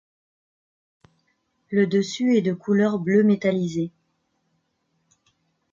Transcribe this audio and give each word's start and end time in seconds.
Le 1.69 1.85
dessus 1.85 2.35
est 2.35 2.41
de 2.41 2.53
couleur 2.53 2.97
bleu 2.97 3.21
métallisé. 3.23 3.91